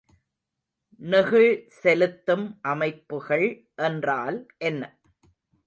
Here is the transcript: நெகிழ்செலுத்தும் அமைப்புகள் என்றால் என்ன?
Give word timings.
நெகிழ்செலுத்தும் 1.01 2.47
அமைப்புகள் 2.61 3.47
என்றால் 3.83 4.39
என்ன? 4.57 4.81